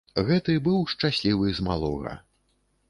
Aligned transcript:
Гэты 0.29 0.55
быў 0.67 0.79
шчаслівы 0.93 1.53
з 1.59 1.69
малога. 1.71 2.17